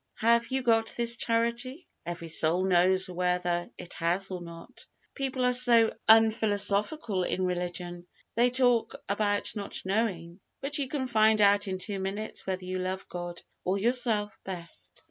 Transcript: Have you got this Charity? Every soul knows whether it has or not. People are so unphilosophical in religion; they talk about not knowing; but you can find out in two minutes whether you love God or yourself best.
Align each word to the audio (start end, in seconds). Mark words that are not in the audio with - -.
Have 0.15 0.47
you 0.47 0.63
got 0.63 0.87
this 0.97 1.15
Charity? 1.15 1.87
Every 2.07 2.27
soul 2.27 2.63
knows 2.65 3.07
whether 3.07 3.69
it 3.77 3.93
has 3.93 4.31
or 4.31 4.41
not. 4.41 4.87
People 5.13 5.45
are 5.45 5.53
so 5.53 5.91
unphilosophical 6.09 7.21
in 7.21 7.45
religion; 7.45 8.07
they 8.33 8.49
talk 8.49 8.95
about 9.07 9.55
not 9.55 9.79
knowing; 9.85 10.39
but 10.59 10.79
you 10.79 10.87
can 10.87 11.05
find 11.05 11.39
out 11.39 11.67
in 11.67 11.77
two 11.77 11.99
minutes 11.99 12.47
whether 12.47 12.65
you 12.65 12.79
love 12.79 13.07
God 13.09 13.43
or 13.63 13.77
yourself 13.77 14.39
best. 14.43 14.89